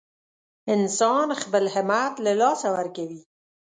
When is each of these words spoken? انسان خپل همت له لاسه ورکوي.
انسان 0.73 1.29
خپل 1.41 1.63
همت 1.75 2.13
له 2.25 2.31
لاسه 2.41 2.67
ورکوي. 2.75 3.21